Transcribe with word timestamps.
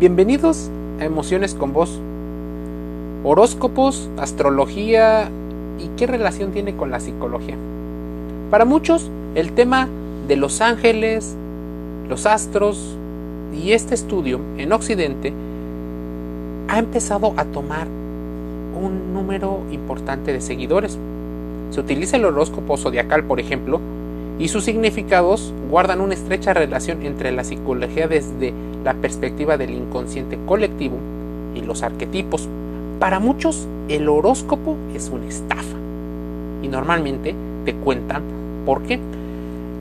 Bienvenidos 0.00 0.70
a 0.98 1.04
Emociones 1.04 1.54
con 1.54 1.74
Vos. 1.74 2.00
Horóscopos, 3.22 4.08
astrología 4.16 5.28
y 5.78 5.88
qué 5.98 6.06
relación 6.06 6.52
tiene 6.52 6.74
con 6.74 6.90
la 6.90 7.00
psicología. 7.00 7.56
Para 8.50 8.64
muchos, 8.64 9.10
el 9.34 9.52
tema 9.52 9.88
de 10.26 10.36
los 10.36 10.62
ángeles, 10.62 11.36
los 12.08 12.24
astros 12.24 12.96
y 13.54 13.72
este 13.72 13.94
estudio 13.94 14.40
en 14.56 14.72
Occidente 14.72 15.34
ha 16.68 16.78
empezado 16.78 17.34
a 17.36 17.44
tomar 17.44 17.86
un 18.82 19.12
número 19.12 19.60
importante 19.70 20.32
de 20.32 20.40
seguidores. 20.40 20.96
Se 21.72 21.80
utiliza 21.80 22.16
el 22.16 22.24
horóscopo 22.24 22.78
zodiacal, 22.78 23.24
por 23.24 23.38
ejemplo, 23.38 23.82
y 24.38 24.48
sus 24.48 24.64
significados 24.64 25.52
guardan 25.70 26.00
una 26.00 26.14
estrecha 26.14 26.54
relación 26.54 27.02
entre 27.02 27.32
la 27.32 27.44
psicología 27.44 28.08
desde 28.08 28.54
la 28.84 28.94
perspectiva 28.94 29.56
del 29.56 29.70
inconsciente 29.70 30.38
colectivo 30.46 30.96
y 31.54 31.60
los 31.60 31.82
arquetipos. 31.82 32.48
Para 32.98 33.18
muchos, 33.18 33.66
el 33.88 34.08
horóscopo 34.08 34.76
es 34.94 35.10
una 35.10 35.26
estafa. 35.26 35.76
Y 36.62 36.68
normalmente 36.68 37.34
te 37.64 37.74
cuentan 37.74 38.22
por 38.66 38.82
qué. 38.82 39.00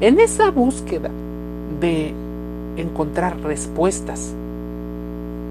En 0.02 0.20
esa 0.20 0.50
búsqueda 0.52 1.10
de 1.82 2.14
encontrar 2.78 3.40
respuestas 3.42 4.34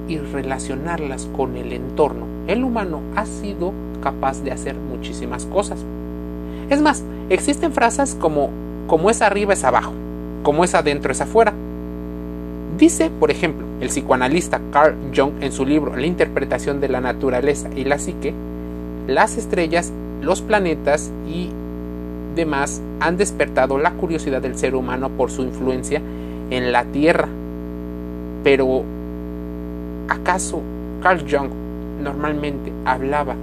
y 0.09 0.17
relacionarlas 0.17 1.29
con 1.37 1.57
el 1.57 1.73
entorno, 1.73 2.27
el 2.47 2.65
humano 2.65 3.01
ha 3.15 3.27
sido 3.27 3.73
capaz 4.03 4.43
de 4.43 4.53
hacer 4.53 4.75
muchísimas 4.75 5.45
cosas. 5.45 5.79
Es 6.71 6.81
más, 6.81 7.05
existen 7.29 7.73
frases 7.73 8.17
como 8.19 8.51
como 8.89 9.11
es 9.11 9.21
arriba 9.21 9.53
es 9.53 9.65
abajo, 9.65 9.93
como 10.43 10.65
es 10.65 10.75
adentro 10.75 11.13
es 11.13 11.21
afuera. 11.21 11.53
Dice, 12.79 13.11
por 13.11 13.33
ejemplo, 13.33 13.67
el 13.81 13.89
psicoanalista 13.89 14.61
Carl 14.71 14.95
Jung 15.15 15.33
en 15.41 15.51
su 15.51 15.67
libro 15.67 15.97
La 15.97 16.07
interpretación 16.07 16.81
de 16.81 16.89
la 16.89 17.01
naturaleza 17.01 17.69
y 17.75 17.83
la 17.83 17.99
psique, 17.99 18.33
las 19.09 19.37
estrellas, 19.37 19.93
los 20.23 20.43
planetas 20.43 21.11
y 21.29 21.51
demás 22.37 22.81
han 23.01 23.17
despertado 23.17 23.79
la 23.79 23.91
curiosidad 23.95 24.41
del 24.41 24.57
ser 24.57 24.77
humano 24.77 25.11
por 25.11 25.33
su 25.33 25.43
influencia 25.43 26.01
en 26.51 26.71
la 26.71 26.85
Tierra. 26.85 27.27
Pero, 28.45 28.85
¿acaso 30.09 30.63
Carl 31.03 31.25
Jung 31.29 31.51
normalmente 32.01 32.73
hablaba 32.85 33.35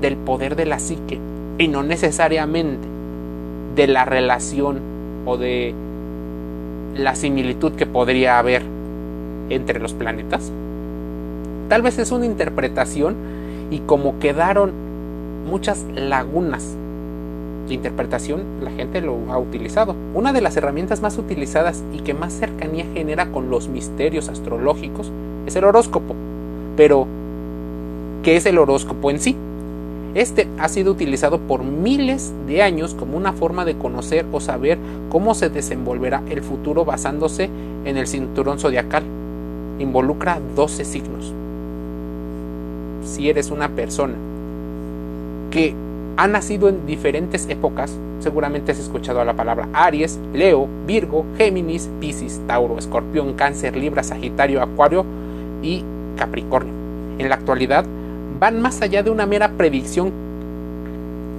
del 0.00 0.16
poder 0.16 0.56
de 0.56 0.64
la 0.64 0.78
psique 0.78 1.18
y 1.58 1.68
no 1.68 1.82
necesariamente 1.82 2.88
de 3.76 3.86
la 3.88 4.06
relación 4.06 4.78
o 5.26 5.36
de 5.36 5.74
la 6.98 7.14
similitud 7.14 7.72
que 7.72 7.86
podría 7.86 8.38
haber 8.38 8.62
entre 9.48 9.80
los 9.80 9.94
planetas? 9.94 10.52
Tal 11.68 11.82
vez 11.82 11.98
es 11.98 12.10
una 12.10 12.26
interpretación 12.26 13.14
y 13.70 13.78
como 13.80 14.18
quedaron 14.18 14.72
muchas 15.48 15.84
lagunas 15.94 16.76
de 17.68 17.74
interpretación, 17.74 18.42
la 18.62 18.70
gente 18.70 19.00
lo 19.00 19.16
ha 19.30 19.38
utilizado. 19.38 19.94
Una 20.14 20.32
de 20.32 20.40
las 20.40 20.56
herramientas 20.56 21.00
más 21.00 21.18
utilizadas 21.18 21.84
y 21.92 22.00
que 22.00 22.14
más 22.14 22.32
cercanía 22.32 22.86
genera 22.94 23.26
con 23.26 23.50
los 23.50 23.68
misterios 23.68 24.28
astrológicos 24.28 25.12
es 25.46 25.54
el 25.54 25.64
horóscopo. 25.64 26.14
Pero, 26.76 27.06
¿qué 28.22 28.36
es 28.36 28.46
el 28.46 28.58
horóscopo 28.58 29.10
en 29.10 29.20
sí? 29.20 29.36
Este 30.18 30.48
ha 30.58 30.66
sido 30.66 30.90
utilizado 30.90 31.38
por 31.38 31.62
miles 31.62 32.32
de 32.48 32.60
años 32.60 32.92
como 32.92 33.16
una 33.16 33.32
forma 33.32 33.64
de 33.64 33.76
conocer 33.78 34.26
o 34.32 34.40
saber 34.40 34.76
cómo 35.10 35.32
se 35.32 35.48
desenvolverá 35.48 36.24
el 36.28 36.42
futuro 36.42 36.84
basándose 36.84 37.48
en 37.84 37.96
el 37.96 38.08
cinturón 38.08 38.58
zodiacal. 38.58 39.04
Involucra 39.78 40.40
12 40.56 40.84
signos. 40.84 41.32
Si 43.04 43.30
eres 43.30 43.52
una 43.52 43.68
persona 43.68 44.14
que 45.52 45.76
ha 46.16 46.26
nacido 46.26 46.68
en 46.68 46.84
diferentes 46.84 47.48
épocas, 47.48 47.96
seguramente 48.18 48.72
has 48.72 48.80
escuchado 48.80 49.24
la 49.24 49.34
palabra 49.34 49.68
Aries, 49.72 50.18
Leo, 50.34 50.66
Virgo, 50.84 51.26
Géminis, 51.36 51.88
Piscis, 52.00 52.40
Tauro, 52.48 52.76
Escorpión, 52.76 53.34
Cáncer, 53.34 53.76
Libra, 53.76 54.02
Sagitario, 54.02 54.62
Acuario 54.62 55.04
y 55.62 55.84
Capricornio. 56.16 56.74
En 57.20 57.28
la 57.28 57.36
actualidad, 57.36 57.84
van 58.38 58.60
más 58.60 58.80
allá 58.82 59.02
de 59.02 59.10
una 59.10 59.26
mera 59.26 59.52
predicción. 59.52 60.12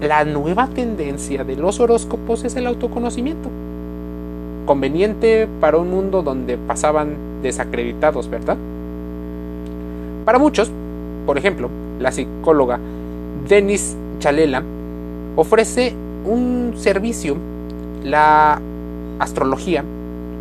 La 0.02 0.24
nueva 0.24 0.68
tendencia 0.68 1.44
de 1.44 1.56
los 1.56 1.80
horóscopos 1.80 2.44
es 2.44 2.56
el 2.56 2.68
autoconocimiento. 2.68 3.50
Conveniente 4.66 5.48
para 5.60 5.78
un 5.78 5.90
mundo 5.90 6.22
donde 6.22 6.58
pasaban 6.58 7.16
desacreditados, 7.42 8.30
¿verdad? 8.30 8.58
Para 10.26 10.40
muchos, 10.40 10.72
por 11.26 11.38
ejemplo, 11.38 11.70
la 12.00 12.12
psicóloga 12.12 12.80
Denis 13.48 13.96
Chalela 14.20 14.64
ofrece 15.36 15.94
un 16.26 16.74
servicio, 16.76 17.36
la 18.04 18.62
astrología, 19.20 19.84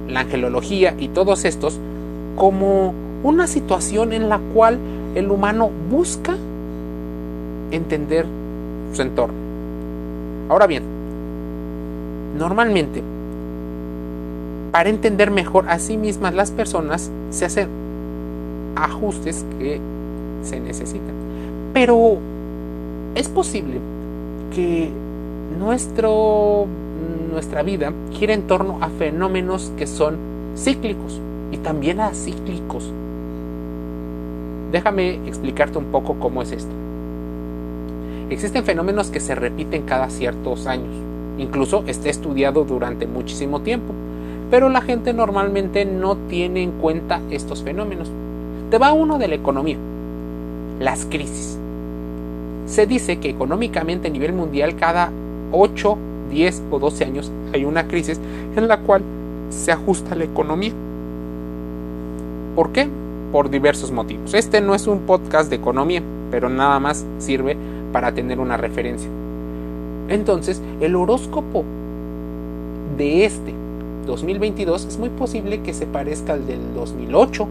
la 0.09 0.21
angelología 0.21 0.95
y 0.99 1.09
todos 1.09 1.45
estos 1.45 1.79
como 2.37 2.93
una 3.23 3.47
situación 3.47 4.13
en 4.13 4.29
la 4.29 4.39
cual 4.55 4.79
el 5.15 5.31
humano 5.31 5.71
busca 5.91 6.37
entender 7.71 8.27
su 8.93 9.03
entorno. 9.03 9.35
Ahora 10.49 10.67
bien, 10.67 10.83
normalmente, 12.39 13.03
para 14.73 14.89
entender 14.89 15.31
mejor 15.31 15.69
a 15.69 15.79
sí 15.79 15.97
mismas 15.97 16.35
las 16.35 16.51
personas, 16.51 17.11
se 17.31 17.45
hacen 17.45 17.69
ajustes 18.77 19.45
que 19.59 19.81
se 20.43 20.61
necesitan. 20.61 21.15
Pero 21.73 22.19
es 23.15 23.29
posible 23.29 23.79
que 24.55 24.91
nuestro, 25.59 26.67
nuestra 27.31 27.63
vida 27.63 27.93
gire 28.13 28.35
en 28.35 28.43
torno 28.43 28.79
a 28.81 28.89
fenómenos 28.89 29.73
que 29.77 29.87
son 29.87 30.17
cíclicos 30.57 31.21
y 31.53 31.59
también 31.59 32.01
acíclicos. 32.01 32.93
Déjame 34.73 35.15
explicarte 35.27 35.79
un 35.79 35.87
poco 35.87 36.17
cómo 36.19 36.43
es 36.43 36.53
esto. 36.53 36.73
Existen 38.31 38.65
fenómenos 38.65 39.11
que 39.11 39.21
se 39.21 39.35
repiten 39.35 39.83
cada 39.83 40.11
ciertos 40.11 40.67
años, 40.67 40.95
incluso 41.39 41.85
está 41.87 42.11
estudiado 42.11 42.65
durante 42.65 43.07
muchísimo 43.07 43.61
tiempo, 43.61 43.95
pero 44.51 44.69
la 44.69 44.83
gente 44.83 45.15
normalmente 45.15 45.87
no 45.87 46.17
tiene 46.29 46.63
en 46.63 46.73
cuenta 46.73 47.21
estos 47.31 47.63
fenómenos. 47.63 48.11
Te 48.71 48.77
va 48.77 48.93
uno 48.93 49.17
de 49.19 49.29
la 49.29 49.35
economía, 49.35 49.79
las 50.79 51.07
crisis. 51.07 51.59
Se 52.67 52.87
dice 52.87 53.19
que 53.19 53.31
económicamente 53.31 54.09
a 54.09 54.11
nivel 54.11 54.35
mundial 54.35 54.77
cada 54.77 55.11
8, 55.53 55.97
10 56.31 56.63
o 56.71 56.79
12 56.79 57.05
años 57.05 57.33
hay 57.55 57.65
una 57.65 57.89
crisis 57.89 58.21
en 58.57 58.69
la 58.69 58.81
cual 58.81 59.03
se 59.49 59.73
ajusta 59.73 60.15
la 60.15 60.25
economía. 60.25 60.73
¿Por 62.55 62.73
qué? 62.73 62.89
Por 63.33 63.51
diversos 63.51 63.93
motivos. 63.93 64.35
Este 64.35 64.61
no 64.61 64.75
es 64.75 64.87
un 64.87 65.01
podcast 65.01 65.51
de 65.51 65.57
economía, 65.57 66.03
pero 66.31 66.49
nada 66.49 66.79
más 66.81 67.05
sirve 67.19 67.57
para 67.93 68.13
tener 68.13 68.41
una 68.41 68.57
referencia. 68.57 69.09
Entonces, 70.09 70.63
el 70.81 70.97
horóscopo 70.97 71.65
de 72.97 73.25
este 73.25 73.55
2022 74.07 74.87
es 74.87 74.99
muy 74.99 75.11
posible 75.11 75.61
que 75.61 75.75
se 75.75 75.87
parezca 75.87 76.33
al 76.33 76.47
del 76.47 76.75
2008 76.75 77.47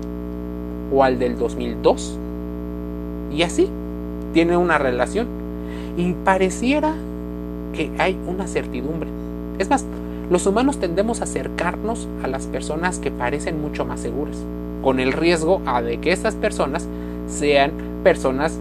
o 0.93 1.03
al 1.03 1.19
del 1.19 1.37
2002. 1.37 2.17
Y 3.31 3.43
así 3.43 3.69
tiene 4.33 4.57
una 4.57 4.77
relación. 4.77 5.27
Y 5.97 6.13
pareciera 6.13 6.93
que 7.73 7.91
hay 7.99 8.17
una 8.27 8.47
certidumbre. 8.47 9.09
Es 9.59 9.69
más, 9.69 9.85
los 10.29 10.45
humanos 10.45 10.79
tendemos 10.79 11.21
a 11.21 11.25
acercarnos 11.25 12.07
a 12.23 12.27
las 12.27 12.47
personas 12.47 12.99
que 12.99 13.11
parecen 13.11 13.61
mucho 13.61 13.85
más 13.85 13.99
seguras 13.99 14.37
con 14.83 14.99
el 14.99 15.13
riesgo 15.13 15.61
a 15.65 15.81
de 15.81 15.97
que 15.97 16.11
estas 16.11 16.35
personas 16.35 16.87
sean 17.27 17.71
personas 18.03 18.57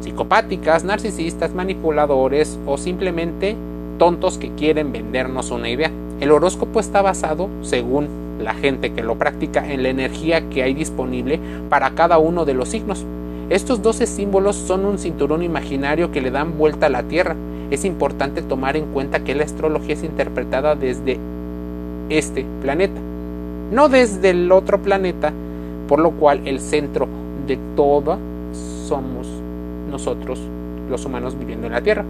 psicopáticas, 0.00 0.84
narcisistas, 0.84 1.54
manipuladores 1.54 2.58
o 2.66 2.78
simplemente 2.78 3.56
tontos 3.98 4.38
que 4.38 4.50
quieren 4.54 4.92
vendernos 4.92 5.50
una 5.50 5.68
idea. 5.68 5.90
El 6.20 6.30
horóscopo 6.30 6.80
está 6.80 7.02
basado, 7.02 7.48
según 7.62 8.08
la 8.40 8.54
gente 8.54 8.92
que 8.92 9.02
lo 9.02 9.16
practica, 9.16 9.70
en 9.70 9.82
la 9.82 9.88
energía 9.88 10.48
que 10.48 10.62
hay 10.62 10.74
disponible 10.74 11.40
para 11.68 11.90
cada 11.90 12.18
uno 12.18 12.44
de 12.44 12.54
los 12.54 12.68
signos. 12.68 13.04
Estos 13.50 13.82
12 13.82 14.06
símbolos 14.06 14.56
son 14.56 14.84
un 14.84 14.98
cinturón 14.98 15.42
imaginario 15.42 16.12
que 16.12 16.20
le 16.20 16.30
dan 16.30 16.58
vuelta 16.58 16.86
a 16.86 16.90
la 16.90 17.02
Tierra. 17.02 17.34
Es 17.70 17.84
importante 17.84 18.42
tomar 18.42 18.76
en 18.76 18.86
cuenta 18.86 19.24
que 19.24 19.34
la 19.34 19.44
astrología 19.44 19.94
es 19.94 20.04
interpretada 20.04 20.74
desde 20.74 21.18
este 22.08 22.46
planeta 22.62 23.07
no 23.70 23.88
desde 23.88 24.30
el 24.30 24.50
otro 24.52 24.80
planeta, 24.80 25.32
por 25.86 26.00
lo 26.00 26.12
cual 26.12 26.46
el 26.46 26.60
centro 26.60 27.08
de 27.46 27.58
todo 27.76 28.18
somos 28.86 29.26
nosotros, 29.90 30.40
los 30.90 31.04
humanos 31.04 31.38
viviendo 31.38 31.66
en 31.66 31.72
la 31.72 31.80
Tierra. 31.80 32.04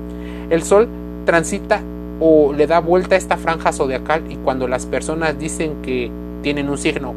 El 0.51 0.63
Sol 0.63 0.89
transita 1.25 1.81
o 2.21 2.53
le 2.53 2.67
da 2.67 2.81
vuelta 2.81 3.15
a 3.15 3.19
esta 3.19 3.37
franja 3.37 3.73
zodiacal 3.73 4.23
y 4.31 4.37
cuando 4.37 4.67
las 4.67 4.87
personas 4.87 5.39
dicen 5.39 5.83
que 5.83 6.11
tienen 6.43 6.69
un 6.69 6.79
signo, 6.79 7.15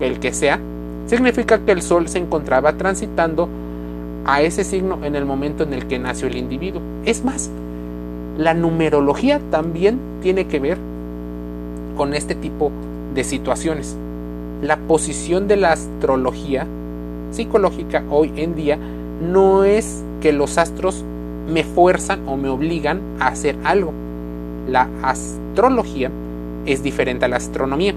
el 0.00 0.18
que 0.18 0.32
sea, 0.32 0.60
significa 1.06 1.58
que 1.58 1.72
el 1.72 1.82
Sol 1.82 2.08
se 2.08 2.18
encontraba 2.18 2.74
transitando 2.74 3.48
a 4.24 4.42
ese 4.42 4.64
signo 4.64 4.98
en 5.04 5.16
el 5.16 5.24
momento 5.24 5.64
en 5.64 5.72
el 5.72 5.86
que 5.86 5.98
nació 5.98 6.28
el 6.28 6.36
individuo. 6.36 6.82
Es 7.04 7.24
más, 7.24 7.50
la 8.36 8.54
numerología 8.54 9.40
también 9.50 9.98
tiene 10.22 10.46
que 10.46 10.60
ver 10.60 10.78
con 11.96 12.14
este 12.14 12.34
tipo 12.34 12.70
de 12.70 12.89
situaciones. 13.24 13.96
La 14.62 14.76
posición 14.76 15.48
de 15.48 15.56
la 15.56 15.72
astrología 15.72 16.66
psicológica 17.30 18.04
hoy 18.10 18.32
en 18.36 18.54
día 18.54 18.78
no 19.20 19.64
es 19.64 20.02
que 20.20 20.32
los 20.32 20.58
astros 20.58 21.04
me 21.48 21.64
fuerzan 21.64 22.28
o 22.28 22.36
me 22.36 22.48
obligan 22.48 23.00
a 23.18 23.28
hacer 23.28 23.56
algo. 23.64 23.92
La 24.68 24.88
astrología 25.02 26.10
es 26.66 26.82
diferente 26.82 27.24
a 27.24 27.28
la 27.28 27.36
astronomía. 27.36 27.94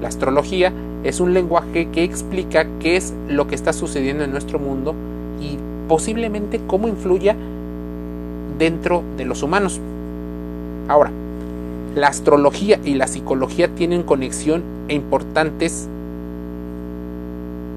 La 0.00 0.08
astrología 0.08 0.72
es 1.04 1.20
un 1.20 1.34
lenguaje 1.34 1.88
que 1.90 2.04
explica 2.04 2.66
qué 2.80 2.96
es 2.96 3.12
lo 3.28 3.46
que 3.46 3.54
está 3.54 3.72
sucediendo 3.72 4.24
en 4.24 4.30
nuestro 4.30 4.58
mundo 4.58 4.94
y 5.40 5.58
posiblemente 5.88 6.60
cómo 6.66 6.88
influya 6.88 7.36
dentro 8.58 9.02
de 9.16 9.24
los 9.24 9.42
humanos. 9.42 9.80
Ahora, 10.88 11.10
la 11.94 12.08
astrología 12.08 12.80
y 12.84 12.94
la 12.94 13.06
psicología 13.06 13.68
tienen 13.74 14.02
conexión 14.02 14.62
e 14.88 14.94
importantes 14.94 15.88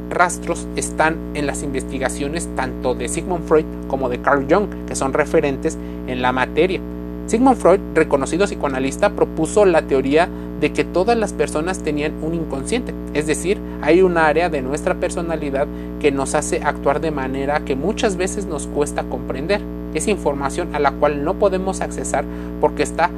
rastros 0.09 0.67
están 0.75 1.17
en 1.33 1.45
las 1.45 1.63
investigaciones 1.63 2.47
tanto 2.55 2.95
de 2.95 3.07
Sigmund 3.07 3.47
Freud 3.47 3.65
como 3.87 4.09
de 4.09 4.21
Carl 4.21 4.45
Jung, 4.49 4.67
que 4.87 4.95
son 4.95 5.13
referentes 5.13 5.77
en 6.07 6.21
la 6.21 6.31
materia. 6.31 6.79
Sigmund 7.27 7.57
Freud, 7.57 7.79
reconocido 7.95 8.45
psicoanalista, 8.45 9.09
propuso 9.09 9.65
la 9.65 9.81
teoría 9.81 10.29
de 10.61 10.71
que 10.71 10.83
todas 10.83 11.17
las 11.17 11.33
personas 11.33 11.79
tenían 11.79 12.13
un 12.23 12.35
inconsciente, 12.35 12.93
es 13.13 13.27
decir, 13.27 13.59
hay 13.81 14.01
un 14.01 14.17
área 14.17 14.49
de 14.49 14.61
nuestra 14.61 14.95
personalidad 14.95 15.67
que 15.99 16.11
nos 16.11 16.35
hace 16.35 16.61
actuar 16.63 17.01
de 17.01 17.11
manera 17.11 17.65
que 17.65 17.75
muchas 17.75 18.15
veces 18.15 18.45
nos 18.45 18.67
cuesta 18.67 19.03
comprender. 19.03 19.61
Es 19.95 20.07
información 20.07 20.75
a 20.75 20.79
la 20.79 20.91
cual 20.91 21.23
no 21.23 21.35
podemos 21.35 21.81
accesar 21.81 22.25
porque 22.61 22.83
está 22.83 23.09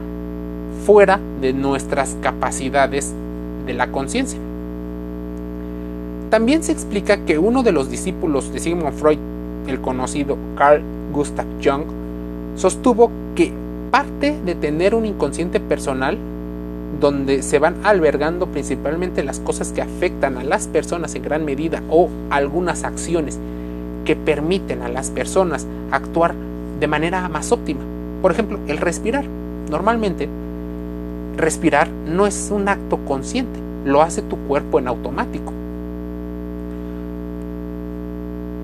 fuera 0.87 1.19
de 1.41 1.51
nuestras 1.51 2.15
capacidades 2.21 3.13
de 3.65 3.73
la 3.73 3.91
conciencia. 3.91 4.39
También 6.29 6.63
se 6.63 6.71
explica 6.71 7.25
que 7.25 7.37
uno 7.37 7.61
de 7.61 7.73
los 7.73 7.89
discípulos 7.91 8.53
de 8.53 8.59
Sigmund 8.61 8.93
Freud, 8.93 9.17
el 9.67 9.81
conocido 9.81 10.37
Carl 10.55 10.81
Gustav 11.11 11.45
Jung, 11.61 11.83
sostuvo 12.55 13.11
que 13.35 13.51
parte 13.91 14.39
de 14.45 14.55
tener 14.55 14.95
un 14.95 15.05
inconsciente 15.05 15.59
personal 15.59 16.17
donde 17.01 17.43
se 17.43 17.59
van 17.59 17.75
albergando 17.83 18.47
principalmente 18.47 19.25
las 19.25 19.41
cosas 19.41 19.73
que 19.73 19.81
afectan 19.81 20.37
a 20.37 20.45
las 20.45 20.69
personas 20.69 21.13
en 21.15 21.23
gran 21.23 21.43
medida 21.43 21.83
o 21.89 22.07
algunas 22.29 22.85
acciones 22.85 23.37
que 24.05 24.15
permiten 24.15 24.81
a 24.83 24.87
las 24.87 25.09
personas 25.09 25.67
actuar 25.91 26.33
de 26.79 26.87
manera 26.87 27.27
más 27.27 27.51
óptima. 27.51 27.81
Por 28.21 28.31
ejemplo, 28.31 28.57
el 28.69 28.77
respirar. 28.77 29.25
Normalmente, 29.69 30.29
respirar 31.37 31.87
no 31.89 32.27
es 32.27 32.49
un 32.51 32.67
acto 32.67 32.97
consciente, 33.05 33.59
lo 33.85 34.01
hace 34.01 34.21
tu 34.21 34.37
cuerpo 34.47 34.79
en 34.79 34.87
automático. 34.87 35.53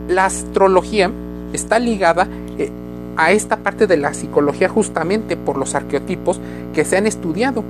La 0.09 0.25
astrología 0.25 1.11
está 1.53 1.79
ligada 1.79 2.27
eh, 2.57 2.69
a 3.15 3.31
esta 3.31 3.57
parte 3.57 3.87
de 3.87 3.97
la 3.97 4.13
psicología 4.13 4.67
justamente 4.67 5.37
por 5.37 5.57
los 5.57 5.75
arqueotipos 5.75 6.41
que 6.73 6.83
se 6.83 6.97
han 6.97 7.07
estudiado 7.07 7.63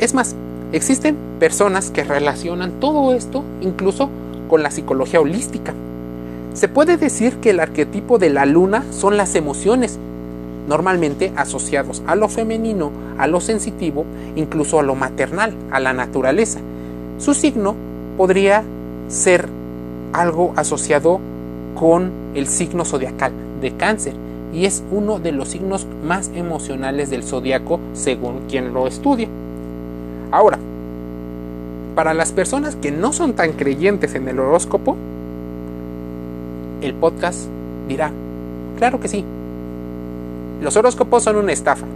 es 0.00 0.12
más, 0.12 0.34
existen 0.72 1.16
personas 1.38 1.90
que 1.90 2.04
relacionan 2.04 2.72
todo 2.80 3.14
esto 3.14 3.44
incluso 3.60 4.10
con 4.48 4.62
la 4.62 4.70
psicología 4.70 5.20
holística. 5.20 5.72
Se 6.52 6.68
puede 6.68 6.96
decir 6.96 7.36
que 7.36 7.50
el 7.50 7.60
arquetipo 7.60 8.18
de 8.18 8.30
la 8.30 8.44
luna 8.44 8.84
son 8.90 9.16
las 9.16 9.34
emociones, 9.34 9.98
normalmente 10.66 11.32
asociados 11.36 12.02
a 12.06 12.14
lo 12.14 12.28
femenino, 12.28 12.90
a 13.18 13.26
lo 13.26 13.40
sensitivo, 13.40 14.04
incluso 14.36 14.78
a 14.78 14.82
lo 14.82 14.94
maternal, 14.94 15.54
a 15.70 15.80
la 15.80 15.92
naturaleza. 15.92 16.60
Su 17.18 17.34
signo 17.34 17.74
podría 18.16 18.64
ser 19.08 19.48
algo 20.12 20.52
asociado 20.56 21.20
con 21.74 22.10
el 22.34 22.46
signo 22.46 22.84
zodiacal 22.84 23.32
de 23.60 23.72
cáncer 23.76 24.14
y 24.52 24.66
es 24.66 24.82
uno 24.90 25.18
de 25.18 25.32
los 25.32 25.48
signos 25.48 25.86
más 26.04 26.30
emocionales 26.34 27.10
del 27.10 27.24
zodiaco 27.24 27.80
según 27.92 28.42
quien 28.48 28.72
lo 28.72 28.86
estudia. 28.86 29.28
Ahora, 30.30 30.58
para 31.94 32.14
las 32.14 32.32
personas 32.32 32.76
que 32.76 32.90
no 32.90 33.12
son 33.12 33.34
tan 33.34 33.52
creyentes 33.52 34.14
en 34.14 34.28
el 34.28 34.38
horóscopo, 34.38 34.96
el 36.80 36.94
podcast 36.94 37.48
dirá, 37.88 38.12
claro 38.78 39.00
que 39.00 39.08
sí, 39.08 39.24
los 40.60 40.76
horóscopos 40.76 41.24
son 41.24 41.36
una 41.36 41.52
estafa. 41.52 41.86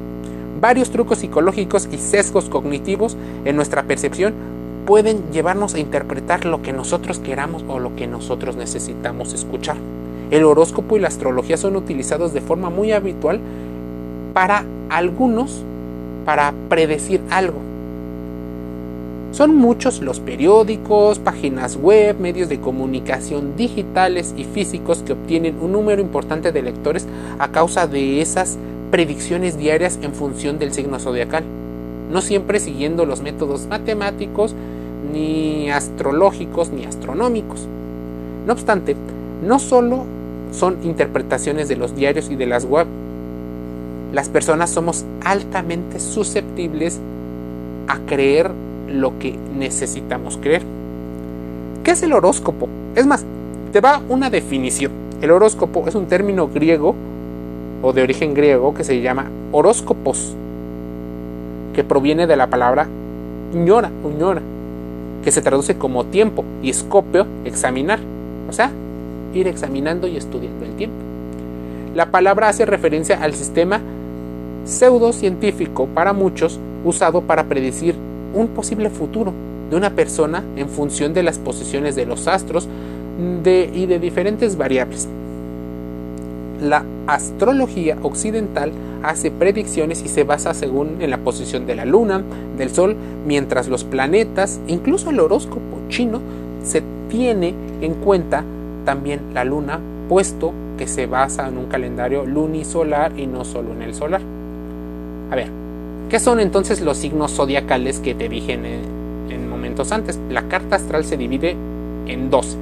Varios 0.60 0.90
trucos 0.90 1.18
psicológicos 1.18 1.88
y 1.92 1.98
sesgos 1.98 2.48
cognitivos 2.48 3.16
en 3.44 3.56
nuestra 3.56 3.84
percepción 3.84 4.34
pueden 4.86 5.30
llevarnos 5.32 5.74
a 5.74 5.78
interpretar 5.78 6.46
lo 6.46 6.62
que 6.62 6.72
nosotros 6.72 7.18
queramos 7.18 7.64
o 7.68 7.78
lo 7.78 7.94
que 7.94 8.06
nosotros 8.06 8.56
necesitamos 8.56 9.34
escuchar. 9.34 9.76
El 10.30 10.44
horóscopo 10.44 10.96
y 10.96 11.00
la 11.00 11.08
astrología 11.08 11.56
son 11.56 11.76
utilizados 11.76 12.32
de 12.32 12.40
forma 12.40 12.70
muy 12.70 12.92
habitual 12.92 13.40
para 14.34 14.64
algunos 14.88 15.62
para 16.24 16.52
predecir 16.68 17.20
algo. 17.30 17.67
Son 19.30 19.54
muchos 19.56 20.00
los 20.00 20.20
periódicos, 20.20 21.18
páginas 21.18 21.76
web, 21.76 22.18
medios 22.18 22.48
de 22.48 22.60
comunicación 22.60 23.56
digitales 23.56 24.34
y 24.36 24.44
físicos 24.44 25.02
que 25.02 25.12
obtienen 25.12 25.58
un 25.60 25.72
número 25.72 26.00
importante 26.00 26.50
de 26.50 26.62
lectores 26.62 27.06
a 27.38 27.48
causa 27.48 27.86
de 27.86 28.22
esas 28.22 28.56
predicciones 28.90 29.58
diarias 29.58 29.98
en 30.02 30.14
función 30.14 30.58
del 30.58 30.72
signo 30.72 30.98
zodiacal, 30.98 31.44
no 32.10 32.22
siempre 32.22 32.58
siguiendo 32.58 33.04
los 33.04 33.20
métodos 33.20 33.66
matemáticos, 33.66 34.54
ni 35.12 35.70
astrológicos, 35.70 36.70
ni 36.70 36.86
astronómicos. 36.86 37.66
No 38.46 38.54
obstante, 38.54 38.96
no 39.46 39.58
solo 39.58 40.04
son 40.52 40.78
interpretaciones 40.82 41.68
de 41.68 41.76
los 41.76 41.94
diarios 41.94 42.30
y 42.30 42.36
de 42.36 42.46
las 42.46 42.64
web, 42.64 42.86
las 44.12 44.30
personas 44.30 44.70
somos 44.70 45.04
altamente 45.22 46.00
susceptibles 46.00 46.98
a 47.88 47.98
creer 48.06 48.50
lo 48.88 49.18
que 49.18 49.36
necesitamos 49.56 50.38
creer. 50.38 50.62
¿Qué 51.84 51.92
es 51.92 52.02
el 52.02 52.12
horóscopo? 52.12 52.68
Es 52.94 53.06
más, 53.06 53.24
te 53.72 53.80
va 53.80 54.02
una 54.08 54.30
definición. 54.30 54.92
El 55.20 55.30
horóscopo 55.30 55.86
es 55.86 55.94
un 55.94 56.06
término 56.06 56.48
griego 56.48 56.94
o 57.82 57.92
de 57.92 58.02
origen 58.02 58.34
griego 58.34 58.74
que 58.74 58.84
se 58.84 59.00
llama 59.00 59.26
horóscopos, 59.52 60.34
que 61.74 61.84
proviene 61.84 62.26
de 62.26 62.36
la 62.36 62.48
palabra 62.48 62.88
ñora, 63.54 63.90
uñora, 64.04 64.42
que 65.22 65.30
se 65.30 65.42
traduce 65.42 65.76
como 65.76 66.04
tiempo 66.04 66.44
y 66.62 66.70
escopio, 66.70 67.26
examinar, 67.44 68.00
o 68.48 68.52
sea, 68.52 68.70
ir 69.34 69.46
examinando 69.48 70.06
y 70.06 70.16
estudiando 70.16 70.64
el 70.64 70.72
tiempo. 70.72 70.96
La 71.94 72.10
palabra 72.10 72.48
hace 72.48 72.66
referencia 72.66 73.22
al 73.22 73.34
sistema 73.34 73.80
pseudocientífico 74.64 75.86
para 75.86 76.12
muchos 76.12 76.60
usado 76.84 77.22
para 77.22 77.44
predecir 77.44 77.94
un 78.34 78.48
posible 78.48 78.90
futuro 78.90 79.32
de 79.70 79.76
una 79.76 79.90
persona 79.90 80.42
en 80.56 80.68
función 80.68 81.14
de 81.14 81.22
las 81.22 81.38
posiciones 81.38 81.96
de 81.96 82.06
los 82.06 82.26
astros 82.26 82.68
y 83.44 83.86
de 83.86 83.98
diferentes 83.98 84.56
variables. 84.56 85.08
La 86.62 86.84
astrología 87.06 87.96
occidental 88.02 88.72
hace 89.02 89.30
predicciones 89.30 90.02
y 90.04 90.08
se 90.08 90.24
basa 90.24 90.54
según 90.54 91.00
en 91.00 91.10
la 91.10 91.18
posición 91.18 91.66
de 91.66 91.76
la 91.76 91.84
luna, 91.84 92.22
del 92.56 92.70
sol, 92.70 92.96
mientras 93.26 93.68
los 93.68 93.84
planetas, 93.84 94.60
incluso 94.66 95.10
el 95.10 95.20
horóscopo 95.20 95.78
chino, 95.88 96.20
se 96.64 96.82
tiene 97.08 97.54
en 97.80 97.94
cuenta 97.94 98.44
también 98.84 99.20
la 99.34 99.44
luna, 99.44 99.78
puesto 100.08 100.52
que 100.76 100.86
se 100.86 101.06
basa 101.06 101.46
en 101.48 101.58
un 101.58 101.66
calendario 101.66 102.24
lunisolar 102.24 103.18
y 103.18 103.26
no 103.26 103.44
solo 103.44 103.72
en 103.72 103.82
el 103.82 103.94
solar. 103.94 104.20
A 105.30 105.36
ver, 105.36 105.48
¿Qué 106.08 106.20
son 106.20 106.40
entonces 106.40 106.80
los 106.80 106.96
signos 106.96 107.32
zodiacales 107.32 107.98
que 107.98 108.14
te 108.14 108.30
dije 108.30 108.54
en, 108.54 109.50
momentos 109.50 109.92
antes? 109.92 110.18
La 110.30 110.48
carta 110.48 110.76
astral 110.76 111.04
se 111.04 111.18
divide 111.18 111.54
en 112.06 112.30
12. 112.30 112.56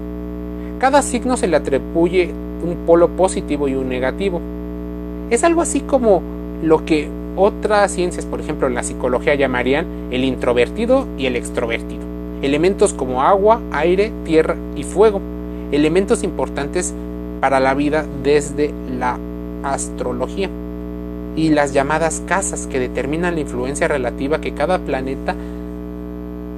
Cada 0.80 1.00
signo 1.00 1.36
se 1.36 1.46
le 1.46 1.56
atribuye 1.56 2.32
un 2.64 2.74
polo 2.86 3.08
positivo 3.10 3.68
y 3.68 3.76
un 3.76 3.88
negativo. 3.88 4.40
Es 5.30 5.44
algo 5.44 5.62
así 5.62 5.80
como 5.80 6.22
lo 6.64 6.84
que 6.84 7.08
otras 7.36 7.92
ciencias, 7.92 8.26
por 8.26 8.40
ejemplo 8.40 8.68
la 8.68 8.82
psicología, 8.82 9.36
llamarían 9.36 9.86
el 10.10 10.24
introvertido 10.24 11.06
y 11.16 11.26
el 11.26 11.36
extrovertido. 11.36 12.02
Elementos 12.42 12.94
como 12.94 13.22
agua, 13.22 13.60
aire, 13.70 14.10
tierra 14.24 14.56
y 14.74 14.82
fuego. 14.82 15.20
Elementos 15.70 16.24
importantes 16.24 16.92
para 17.40 17.60
la 17.60 17.74
vida 17.74 18.06
desde 18.24 18.74
la 18.98 19.20
astrología 19.62 20.50
y 21.36 21.50
las 21.50 21.74
llamadas 21.74 22.22
casas 22.26 22.66
que 22.66 22.80
determinan 22.80 23.34
la 23.34 23.42
influencia 23.42 23.86
relativa 23.86 24.40
que 24.40 24.54
cada 24.54 24.78
planeta 24.78 25.36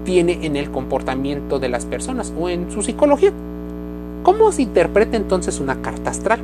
tiene 0.04 0.47
en 0.47 0.56
el 0.56 0.70
comportamiento 0.70 1.58
de 1.58 1.68
las 1.68 1.85
personas 1.85 2.32
o 2.38 2.49
en 2.49 2.70
su 2.70 2.82
psicología. 2.82 3.32
¿Cómo 4.23 4.52
se 4.52 4.62
interpreta 4.62 5.16
entonces 5.16 5.61
una 5.61 5.82
carta 5.82 6.11
astral? 6.11 6.40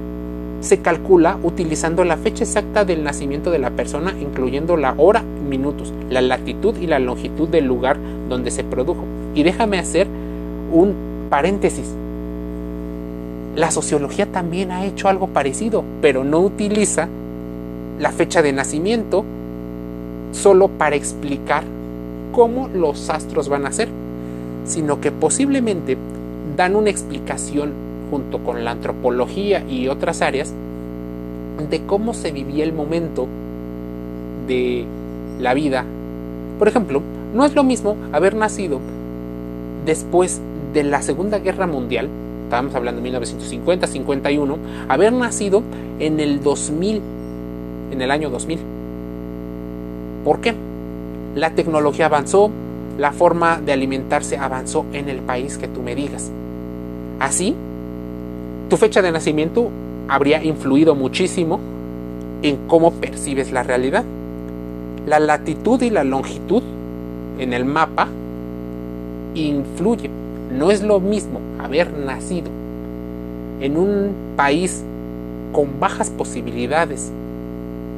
Se 0.60 0.80
calcula 0.80 1.38
utilizando 1.42 2.04
la 2.04 2.16
fecha 2.16 2.44
exacta 2.44 2.84
del 2.84 3.04
nacimiento 3.04 3.50
de 3.50 3.58
la 3.58 3.70
persona, 3.70 4.14
incluyendo 4.20 4.76
la 4.76 4.94
hora, 4.96 5.22
minutos, 5.22 5.92
la 6.10 6.20
latitud 6.20 6.76
y 6.76 6.86
la 6.86 6.98
longitud 6.98 7.48
del 7.48 7.66
lugar 7.66 7.98
donde 8.28 8.50
se 8.50 8.64
produjo. 8.64 9.04
Y 9.34 9.44
déjame 9.44 9.78
hacer 9.78 10.08
un 10.72 10.94
paréntesis. 11.30 11.86
La 13.54 13.70
sociología 13.70 14.26
también 14.26 14.72
ha 14.72 14.84
hecho 14.84 15.08
algo 15.08 15.28
parecido, 15.28 15.84
pero 16.00 16.24
no 16.24 16.40
utiliza 16.40 17.08
la 17.98 18.12
fecha 18.12 18.42
de 18.42 18.52
nacimiento 18.52 19.24
solo 20.32 20.68
para 20.68 20.96
explicar 20.96 21.64
cómo 22.32 22.68
los 22.68 23.08
astros 23.10 23.48
van 23.48 23.66
a 23.66 23.72
ser, 23.72 23.88
sino 24.64 25.00
que 25.00 25.12
posiblemente 25.12 25.96
dan 26.56 26.76
una 26.76 26.90
explicación 26.90 27.72
junto 28.10 28.38
con 28.38 28.64
la 28.64 28.72
antropología 28.72 29.64
y 29.68 29.88
otras 29.88 30.22
áreas 30.22 30.52
de 31.70 31.82
cómo 31.82 32.14
se 32.14 32.32
vivía 32.32 32.64
el 32.64 32.72
momento 32.72 33.26
de 34.46 34.84
la 35.40 35.54
vida. 35.54 35.84
Por 36.58 36.68
ejemplo, 36.68 37.00
no 37.34 37.44
es 37.44 37.54
lo 37.54 37.64
mismo 37.64 37.96
haber 38.12 38.34
nacido 38.34 38.80
después 39.84 40.40
de 40.72 40.82
la 40.82 41.02
Segunda 41.02 41.38
Guerra 41.38 41.66
Mundial, 41.66 42.08
estábamos 42.44 42.74
hablando 42.74 43.00
de 43.00 43.10
1950-51, 43.10 44.56
haber 44.88 45.12
nacido 45.12 45.62
en 45.98 46.20
el 46.20 46.42
2000, 46.42 47.00
en 47.94 48.02
el 48.02 48.10
año 48.10 48.28
2000. 48.28 48.58
¿Por 50.24 50.40
qué? 50.40 50.54
La 51.34 51.50
tecnología 51.50 52.06
avanzó, 52.06 52.50
la 52.98 53.12
forma 53.12 53.60
de 53.60 53.72
alimentarse 53.72 54.36
avanzó 54.36 54.84
en 54.92 55.08
el 55.08 55.18
país 55.18 55.56
que 55.58 55.68
tú 55.68 55.82
me 55.82 55.94
digas. 55.94 56.30
Así, 57.18 57.54
tu 58.68 58.76
fecha 58.76 59.00
de 59.00 59.12
nacimiento 59.12 59.70
habría 60.08 60.42
influido 60.42 60.94
muchísimo 60.94 61.60
en 62.42 62.56
cómo 62.66 62.92
percibes 62.92 63.52
la 63.52 63.62
realidad. 63.62 64.04
La 65.06 65.18
latitud 65.18 65.80
y 65.82 65.90
la 65.90 66.04
longitud 66.04 66.62
en 67.38 67.52
el 67.52 67.64
mapa 67.64 68.08
influye. 69.34 70.10
No 70.52 70.70
es 70.70 70.82
lo 70.82 71.00
mismo 71.00 71.40
haber 71.58 71.92
nacido 71.92 72.50
en 73.60 73.76
un 73.76 74.12
país 74.36 74.84
con 75.52 75.80
bajas 75.80 76.10
posibilidades, 76.10 77.10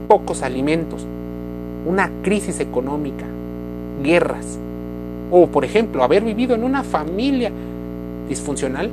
pocos 0.07 0.43
alimentos, 0.43 1.05
una 1.87 2.11
crisis 2.23 2.61
económica, 2.61 3.25
guerras, 4.03 4.59
o 5.31 5.47
por 5.47 5.65
ejemplo 5.65 6.03
haber 6.03 6.25
vivido 6.25 6.55
en 6.55 6.65
una 6.65 6.83
familia 6.83 7.51
disfuncional, 8.29 8.91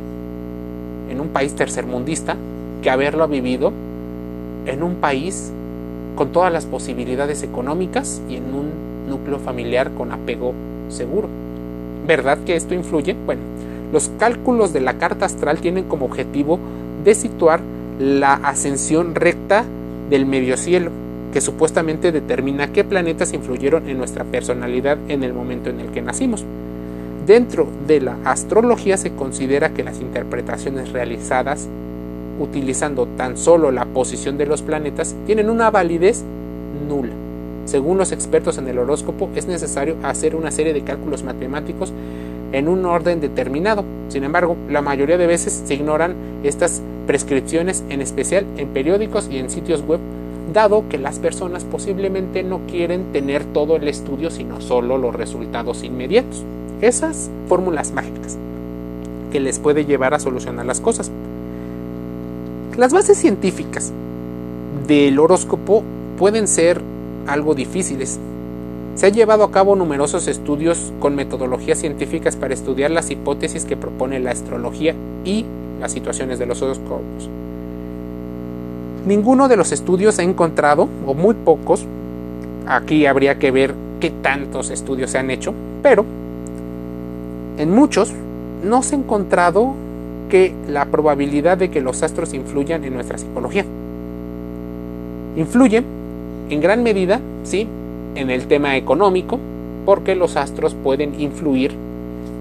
en 1.10 1.20
un 1.20 1.30
país 1.30 1.54
tercermundista, 1.54 2.36
que 2.82 2.90
haberlo 2.90 3.28
vivido 3.28 3.72
en 4.66 4.84
un 4.84 4.96
país 4.96 5.52
con 6.16 6.32
todas 6.32 6.52
las 6.52 6.66
posibilidades 6.66 7.44
económicas 7.44 8.22
y 8.30 8.36
en 8.36 8.54
un 8.54 8.70
núcleo 9.10 9.40
familiar 9.40 9.92
con 9.92 10.12
apego 10.12 10.54
seguro. 10.90 11.28
¿Verdad 12.06 12.40
que 12.46 12.56
esto 12.56 12.74
influye? 12.74 13.16
Bueno, 13.26 13.42
los 13.92 14.10
cálculos 14.20 14.74
de 14.74 14.82
la 14.82 14.96
carta 14.96 15.26
astral 15.26 15.60
tienen 15.60 15.86
como 15.86 16.06
objetivo 16.06 16.60
de 17.04 17.16
situar 17.16 17.62
la 18.00 18.34
ascensión 18.34 19.16
recta 19.16 19.64
del 20.10 20.26
medio 20.26 20.58
cielo 20.58 21.03
que 21.34 21.42
supuestamente 21.42 22.12
determina 22.12 22.72
qué 22.72 22.84
planetas 22.84 23.34
influyeron 23.34 23.90
en 23.90 23.98
nuestra 23.98 24.24
personalidad 24.24 25.00
en 25.08 25.24
el 25.24 25.34
momento 25.34 25.72
en 25.72 25.80
el 25.80 25.88
que 25.88 26.04
nacimos. 26.04 26.46
Dentro 27.26 27.68
de 27.88 28.02
la 28.02 28.18
astrología 28.24 28.98
se 28.98 29.14
considera 29.16 29.74
que 29.74 29.84
las 29.84 30.00
interpretaciones 30.00 30.92
realizadas 30.92 31.68
utilizando 32.40 33.08
tan 33.18 33.36
solo 33.36 33.72
la 33.72 33.86
posición 33.86 34.38
de 34.38 34.46
los 34.46 34.62
planetas 34.62 35.16
tienen 35.26 35.50
una 35.50 35.72
validez 35.72 36.24
nula. 36.88 37.14
Según 37.66 37.98
los 37.98 38.12
expertos 38.12 38.60
en 38.60 38.68
el 38.68 38.78
horóscopo, 38.78 39.30
es 39.36 39.48
necesario 39.48 39.96
hacer 40.04 40.36
una 40.36 40.52
serie 40.52 40.74
de 40.74 40.84
cálculos 40.84 41.24
matemáticos 41.24 41.92
en 42.52 42.68
un 42.68 42.86
orden 42.86 43.22
determinado. 43.22 43.84
Sin 44.10 44.24
embargo, 44.24 44.56
la 44.70 44.84
mayoría 44.84 45.18
de 45.18 45.26
veces 45.26 45.64
se 45.66 45.74
ignoran 45.74 46.14
estas 46.44 46.82
prescripciones, 47.08 47.84
en 47.90 48.02
especial 48.02 48.46
en 48.58 48.68
periódicos 48.70 49.30
y 49.32 49.40
en 49.40 49.50
sitios 49.50 49.82
web 49.82 50.00
dado 50.54 50.86
que 50.88 50.98
las 50.98 51.20
personas 51.20 51.64
posiblemente 51.64 52.44
no 52.44 52.62
quieren 52.68 53.12
tener 53.12 53.44
todo 53.44 53.76
el 53.76 53.88
estudio, 53.88 54.30
sino 54.30 54.62
solo 54.62 54.98
los 54.98 55.14
resultados 55.16 55.84
inmediatos. 55.84 56.44
Esas 56.82 57.30
fórmulas 57.48 57.92
mágicas 57.92 58.38
que 59.32 59.40
les 59.40 59.60
puede 59.60 59.86
llevar 59.86 60.14
a 60.14 60.20
solucionar 60.20 60.66
las 60.66 60.80
cosas. 60.80 61.12
Las 62.78 62.94
bases 62.94 63.18
científicas 63.18 63.92
del 64.88 65.20
horóscopo 65.20 65.84
pueden 66.18 66.48
ser 66.48 66.82
algo 67.28 67.56
difíciles. 67.56 68.20
Se 68.96 69.08
han 69.08 69.14
llevado 69.14 69.44
a 69.44 69.52
cabo 69.52 69.76
numerosos 69.76 70.28
estudios 70.28 70.94
con 71.00 71.16
metodologías 71.16 71.80
científicas 71.80 72.36
para 72.36 72.54
estudiar 72.54 72.92
las 72.92 73.10
hipótesis 73.10 73.66
que 73.66 73.76
propone 73.76 74.20
la 74.20 74.32
astrología 74.32 74.94
y 75.26 75.46
las 75.80 75.92
situaciones 75.92 76.38
de 76.38 76.46
los 76.46 76.62
horóscopos. 76.62 77.30
Ninguno 79.06 79.50
de 79.50 79.58
los 79.58 79.72
estudios 79.72 80.18
ha 80.20 80.24
encontrado, 80.24 80.88
o 81.06 81.14
muy 81.14 81.36
pocos, 81.36 81.86
aquí 82.68 83.06
habría 83.06 83.38
que 83.38 83.52
ver 83.52 83.74
qué 84.00 84.10
tantos 84.10 84.70
estudios 84.70 85.12
se 85.12 85.18
han 85.18 85.30
hecho, 85.30 85.54
pero 85.82 86.06
en 87.58 87.72
muchos 87.72 88.14
no 88.64 88.82
se 88.82 88.96
ha 88.96 89.00
encontrado 89.00 89.74
que 90.30 90.54
la 90.70 90.86
probabilidad 90.86 91.58
de 91.58 91.70
que 91.70 91.82
los 91.82 92.02
astros 92.02 92.34
influyan 92.34 92.84
en 92.86 92.94
nuestra 92.94 93.18
psicología. 93.18 93.66
Influyen 95.36 95.84
en 96.50 96.62
gran 96.62 96.82
medida, 96.82 97.20
sí, 97.44 97.68
en 98.16 98.30
el 98.30 98.48
tema 98.48 98.78
económico, 98.78 99.40
porque 99.86 100.16
los 100.16 100.38
astros 100.38 100.76
pueden 100.76 101.20
influir 101.20 101.74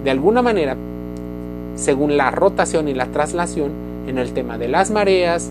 de 0.04 0.10
alguna 0.10 0.42
manera, 0.42 0.76
según 1.74 2.16
la 2.16 2.30
rotación 2.30 2.88
y 2.88 2.94
la 2.94 3.06
traslación, 3.06 3.70
en 4.06 4.18
el 4.18 4.32
tema 4.32 4.58
de 4.58 4.68
las 4.68 4.90
mareas, 4.90 5.50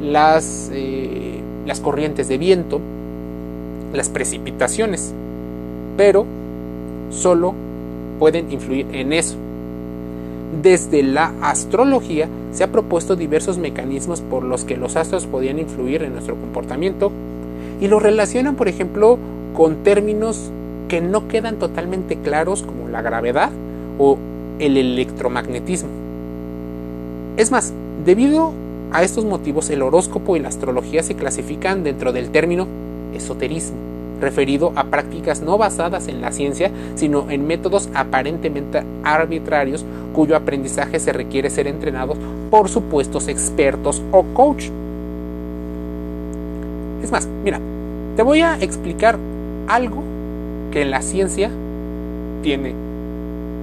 las, 0.00 0.70
eh, 0.72 1.40
las 1.66 1.80
corrientes 1.80 2.28
de 2.28 2.38
viento, 2.38 2.80
las 3.92 4.08
precipitaciones, 4.08 5.12
pero 5.96 6.26
solo 7.10 7.54
pueden 8.18 8.50
influir 8.52 8.86
en 8.92 9.12
eso. 9.12 9.36
Desde 10.62 11.02
la 11.02 11.32
astrología 11.42 12.28
se 12.52 12.64
ha 12.64 12.70
propuesto 12.70 13.16
diversos 13.16 13.58
mecanismos 13.58 14.20
por 14.20 14.44
los 14.44 14.64
que 14.64 14.76
los 14.76 14.96
astros 14.96 15.26
podían 15.26 15.58
influir 15.58 16.02
en 16.02 16.12
nuestro 16.12 16.36
comportamiento 16.36 17.10
y 17.80 17.88
lo 17.88 17.98
relacionan, 17.98 18.54
por 18.54 18.68
ejemplo, 18.68 19.18
con 19.54 19.76
términos 19.82 20.50
que 20.88 21.00
no 21.00 21.28
quedan 21.28 21.56
totalmente 21.56 22.16
claros 22.16 22.62
como 22.62 22.88
la 22.88 23.02
gravedad 23.02 23.50
o 23.98 24.18
el 24.58 24.76
electromagnetismo. 24.76 25.88
Es 27.36 27.50
más, 27.50 27.72
debido 28.04 28.52
a 28.94 29.02
estos 29.02 29.24
motivos 29.24 29.68
el 29.70 29.82
horóscopo 29.82 30.36
y 30.36 30.40
la 30.40 30.48
astrología 30.48 31.02
se 31.02 31.16
clasifican 31.16 31.82
dentro 31.82 32.12
del 32.12 32.30
término 32.30 32.68
esoterismo, 33.12 33.76
referido 34.20 34.72
a 34.76 34.84
prácticas 34.84 35.42
no 35.42 35.58
basadas 35.58 36.06
en 36.06 36.20
la 36.20 36.30
ciencia, 36.30 36.70
sino 36.94 37.28
en 37.28 37.44
métodos 37.44 37.88
aparentemente 37.92 38.84
arbitrarios 39.02 39.84
cuyo 40.12 40.36
aprendizaje 40.36 41.00
se 41.00 41.12
requiere 41.12 41.50
ser 41.50 41.66
entrenados 41.66 42.16
por 42.50 42.68
supuestos 42.68 43.26
expertos 43.26 44.00
o 44.12 44.22
coach. 44.32 44.66
Es 47.02 47.10
más, 47.10 47.26
mira, 47.42 47.58
te 48.14 48.22
voy 48.22 48.42
a 48.42 48.56
explicar 48.60 49.18
algo 49.66 50.04
que 50.70 50.84
la 50.84 51.02
ciencia 51.02 51.50
tiene 52.42 52.74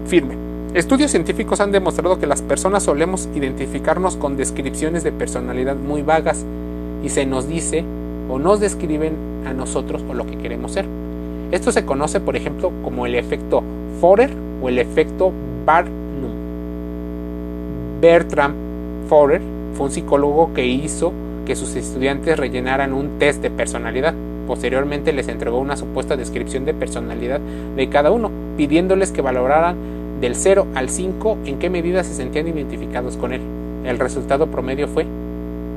firme. 0.08 0.41
Estudios 0.74 1.12
científicos 1.12 1.60
han 1.60 1.74
demostrado 1.74 2.18
que 2.18 2.28
las 2.28 2.42
personas 2.42 2.84
solemos 2.84 3.28
identificarnos 3.36 4.16
con 4.16 4.38
descripciones 4.38 5.04
de 5.04 5.12
personalidad 5.12 5.76
muy 5.76 6.02
vagas 6.02 6.46
y 7.04 7.10
se 7.10 7.26
nos 7.26 7.50
dice 7.50 7.84
o 8.30 8.40
nos 8.40 8.62
describen 8.62 9.14
a 9.46 9.52
nosotros 9.52 10.02
o 10.10 10.14
lo 10.14 10.26
que 10.26 10.38
queremos 10.38 10.72
ser. 10.72 10.86
Esto 11.52 11.74
se 11.74 11.84
conoce, 11.84 12.22
por 12.22 12.38
ejemplo, 12.38 12.72
como 12.86 13.06
el 13.06 13.16
efecto 13.16 13.62
Forer 14.00 14.32
o 14.64 14.70
el 14.70 14.80
efecto 14.80 15.34
Barnum. 15.66 16.32
Bertram 18.00 18.54
Forer 19.10 19.42
fue 19.74 19.88
un 19.88 19.92
psicólogo 19.92 20.54
que 20.54 20.66
hizo 20.66 21.12
que 21.46 21.58
sus 21.58 21.76
estudiantes 21.76 22.40
rellenaran 22.40 22.94
un 22.94 23.20
test 23.20 23.42
de 23.42 23.50
personalidad. 23.50 24.14
Posteriormente 24.48 25.12
les 25.12 25.28
entregó 25.28 25.60
una 25.60 25.76
supuesta 25.76 26.16
descripción 26.16 26.64
de 26.64 26.74
personalidad 26.74 27.42
de 27.76 27.90
cada 27.90 28.10
uno, 28.10 28.32
pidiéndoles 28.56 29.12
que 29.12 29.22
valoraran 29.22 29.76
del 30.22 30.36
0 30.36 30.68
al 30.76 30.90
5 30.90 31.40
en 31.46 31.60
qué 31.60 31.70
medida 31.70 32.04
se 32.04 32.14
sentían 32.14 32.48
identificados 32.48 33.18
con 33.18 33.34
él. 33.34 33.42
El 33.84 34.00
resultado 34.00 34.48
promedio 34.48 34.88
fue 34.88 35.06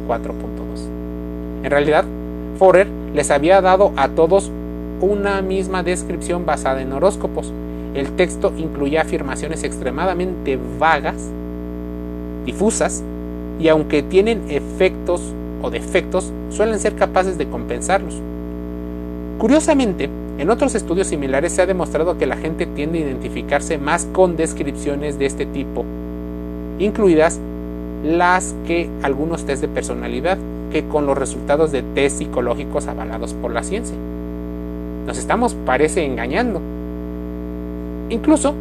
4.2. 0.06 1.64
En 1.64 1.70
realidad, 1.70 2.04
Forer 2.58 2.86
les 3.14 3.30
había 3.30 3.60
dado 3.60 3.92
a 3.96 4.08
todos 4.08 4.50
una 5.00 5.42
misma 5.42 5.82
descripción 5.82 6.46
basada 6.46 6.82
en 6.82 6.92
horóscopos 6.92 7.52
el 7.94 8.10
texto 8.16 8.52
incluía 8.58 9.02
afirmaciones 9.02 9.62
extremadamente 9.62 10.58
vagas, 10.80 11.14
difusas, 12.44 13.04
y 13.60 13.68
aunque 13.68 14.02
tienen 14.02 14.42
efectos 14.48 15.22
o 15.62 15.70
defectos, 15.70 16.32
suelen 16.50 16.80
ser 16.80 16.96
capaces 16.96 17.38
de 17.38 17.46
compensarlos. 17.46 18.20
Curiosamente, 19.38 20.10
en 20.38 20.50
otros 20.50 20.74
estudios 20.74 21.06
similares 21.06 21.52
se 21.52 21.62
ha 21.62 21.66
demostrado 21.66 22.18
que 22.18 22.26
la 22.26 22.36
gente 22.36 22.66
tiende 22.66 22.98
a 22.98 23.02
identificarse 23.02 23.78
más 23.78 24.06
con 24.12 24.36
descripciones 24.36 25.18
de 25.18 25.26
este 25.26 25.46
tipo, 25.46 25.84
incluidas 26.78 27.38
las 28.04 28.54
que 28.66 28.90
algunos 29.02 29.44
test 29.44 29.62
de 29.62 29.68
personalidad, 29.68 30.36
que 30.72 30.84
con 30.86 31.06
los 31.06 31.16
resultados 31.16 31.70
de 31.70 31.82
test 31.82 32.18
psicológicos 32.18 32.88
avalados 32.88 33.32
por 33.34 33.52
la 33.52 33.62
ciencia. 33.62 33.96
Nos 35.06 35.18
estamos, 35.18 35.54
parece, 35.54 36.04
engañando. 36.04 36.60
Incluso 38.10 38.54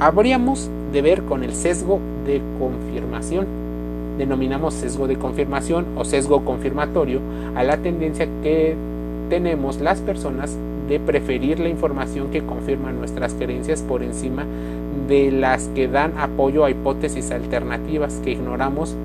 habríamos 0.00 0.68
de 0.92 1.02
ver 1.02 1.22
con 1.22 1.44
el 1.44 1.54
sesgo 1.54 2.00
de 2.26 2.42
confirmación. 2.58 3.46
Denominamos 4.18 4.74
sesgo 4.74 5.06
de 5.06 5.16
confirmación 5.16 5.86
o 5.96 6.04
sesgo 6.04 6.44
confirmatorio 6.44 7.20
a 7.54 7.62
la 7.62 7.76
tendencia 7.76 8.26
que 8.42 8.74
tenemos 9.28 9.80
las 9.80 10.00
personas 10.00 10.56
de 10.90 10.98
preferir 10.98 11.60
la 11.60 11.68
información 11.68 12.30
que 12.32 12.44
confirma 12.44 12.90
nuestras 12.90 13.32
creencias 13.34 13.80
por 13.80 14.02
encima 14.02 14.44
de 15.08 15.30
las 15.30 15.68
que 15.68 15.86
dan 15.86 16.18
apoyo 16.18 16.64
a 16.64 16.70
hipótesis 16.70 17.30
alternativas 17.30 18.20
que 18.24 18.32
ignoramos 18.32 18.96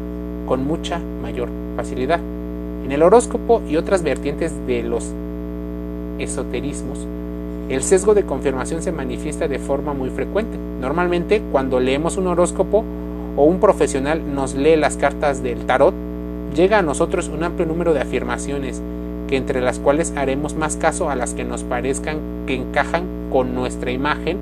con 0.48 0.66
mucha 0.66 1.00
mayor 1.22 1.48
facilidad. 1.76 2.20
En 2.84 2.92
el 2.92 3.04
horóscopo 3.04 3.62
y 3.70 3.78
otras 3.78 4.02
vertientes 4.02 4.52
de 4.66 4.82
los 4.82 5.14
esoterismos, 6.18 7.06
el 7.70 7.84
sesgo 7.84 8.16
de 8.16 8.24
confirmación 8.24 8.82
se 8.82 8.92
manifiesta 8.92 9.48
de 9.48 9.60
forma 9.60 9.94
muy 9.94 10.10
frecuente. 10.10 10.58
Normalmente 10.82 11.44
cuando 11.52 11.80
leemos 11.80 12.18
un 12.18 12.26
horóscopo 12.26 12.84
o 13.38 13.44
un 13.44 13.60
profesional 13.60 14.34
nos 14.34 14.56
lee 14.56 14.76
las 14.76 14.98
cartas 14.98 15.44
del 15.44 15.68
tarot, 15.68 15.94
llega 16.56 16.80
a 16.80 16.84
nosotros 16.84 17.28
un 17.28 17.44
amplio 17.44 17.68
número 17.68 17.94
de 17.94 18.02
afirmaciones 18.02 18.82
entre 19.36 19.62
las 19.62 19.80
cuales 19.80 20.14
haremos 20.16 20.56
más 20.56 20.78
caso 20.78 21.10
a 21.10 21.16
las 21.16 21.34
que 21.34 21.44
nos 21.44 21.64
parezcan 21.64 22.18
que 22.48 22.56
encajan 22.56 23.04
con 23.32 23.56
nuestra 23.56 23.92
imagen 23.92 24.38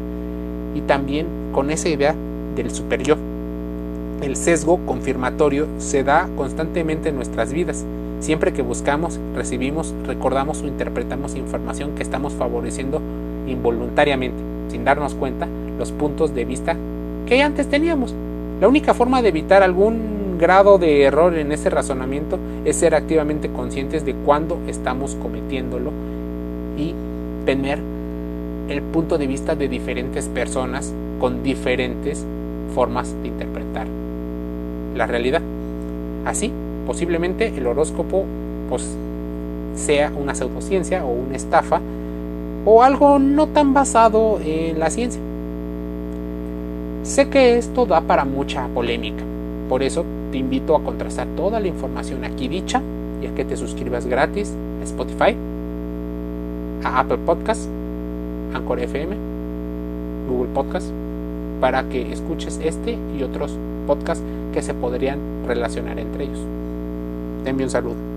y 0.75 0.81
también 0.81 1.27
con 1.51 1.69
esa 1.71 1.89
idea 1.89 2.15
del 2.55 2.71
superior. 2.71 3.17
El 4.21 4.35
sesgo 4.35 4.79
confirmatorio 4.85 5.67
se 5.77 6.03
da 6.03 6.29
constantemente 6.37 7.09
en 7.09 7.15
nuestras 7.15 7.51
vidas. 7.51 7.85
Siempre 8.19 8.53
que 8.53 8.61
buscamos, 8.61 9.19
recibimos, 9.35 9.93
recordamos 10.05 10.61
o 10.61 10.67
interpretamos 10.67 11.35
información 11.35 11.95
que 11.95 12.03
estamos 12.03 12.33
favoreciendo 12.33 13.01
involuntariamente, 13.47 14.37
sin 14.69 14.85
darnos 14.85 15.13
cuenta, 15.13 15.47
los 15.77 15.91
puntos 15.91 16.33
de 16.33 16.45
vista 16.45 16.77
que 17.25 17.41
antes 17.41 17.67
teníamos. 17.67 18.15
La 18.61 18.67
única 18.69 18.93
forma 18.93 19.21
de 19.21 19.29
evitar 19.29 19.61
algún 19.61 20.37
grado 20.39 20.77
de 20.77 21.03
error 21.03 21.35
en 21.37 21.51
ese 21.51 21.69
razonamiento 21.69 22.39
es 22.65 22.77
ser 22.77 22.95
activamente 22.95 23.49
conscientes 23.49 24.05
de 24.05 24.13
cuándo 24.13 24.57
estamos 24.67 25.15
cometiéndolo 25.15 25.91
y 26.77 26.93
tener 27.45 27.79
el 28.69 28.81
punto 28.81 29.17
de 29.17 29.27
vista 29.27 29.55
de 29.55 29.67
diferentes 29.67 30.27
personas 30.29 30.93
con 31.19 31.43
diferentes 31.43 32.25
formas 32.73 33.13
de 33.21 33.27
interpretar 33.27 33.87
la 34.95 35.05
realidad. 35.05 35.41
Así, 36.25 36.51
posiblemente 36.87 37.47
el 37.55 37.67
horóscopo 37.67 38.25
pues, 38.69 38.87
sea 39.75 40.11
una 40.15 40.35
pseudociencia 40.35 41.03
o 41.05 41.11
una 41.11 41.35
estafa 41.35 41.81
o 42.65 42.81
algo 42.81 43.19
no 43.19 43.47
tan 43.47 43.73
basado 43.73 44.39
en 44.43 44.79
la 44.79 44.89
ciencia. 44.89 45.21
Sé 47.03 47.27
que 47.27 47.57
esto 47.57 47.85
da 47.85 47.99
para 47.99 48.23
mucha 48.23 48.67
polémica, 48.69 49.23
por 49.67 49.83
eso 49.83 50.05
te 50.33 50.39
invito 50.39 50.75
a 50.75 50.83
contrastar 50.83 51.27
toda 51.37 51.59
la 51.59 51.67
información 51.67 52.25
aquí 52.25 52.47
dicha 52.47 52.81
y 53.21 53.27
a 53.27 53.35
que 53.35 53.45
te 53.45 53.55
suscribas 53.55 54.07
gratis 54.07 54.51
a 54.81 54.83
Spotify, 54.83 55.37
a 56.83 57.01
Apple 57.01 57.19
Podcasts, 57.19 57.69
Anchor 58.51 58.79
FM, 58.79 59.15
Google 60.27 60.51
Podcasts, 60.55 60.91
para 61.61 61.83
que 61.83 62.11
escuches 62.11 62.59
este 62.63 62.97
y 63.15 63.21
otros 63.21 63.55
podcasts 63.85 64.23
que 64.51 64.63
se 64.63 64.73
podrían 64.73 65.19
relacionar 65.45 65.99
entre 65.99 66.23
ellos. 66.23 66.39
Te 67.43 67.51
envío 67.51 67.67
un 67.67 67.71
saludo. 67.71 68.12